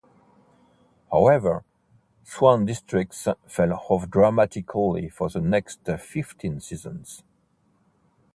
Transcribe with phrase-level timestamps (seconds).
[1.11, 1.63] However,
[2.23, 7.21] Swan Districts fell off dramatically for the next fifteen seasons.